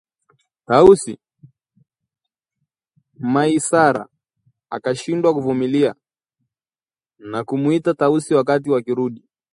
“Tausi?!” 0.67 1.13
Maisara 3.33 4.03
akashindwa 4.75 5.29
kuvumilia 5.35 5.91
na 7.31 7.39
kumuita 7.43 7.93
Tausi 7.93 8.33
wakati 8.33 8.69
wakirudi 8.69 9.25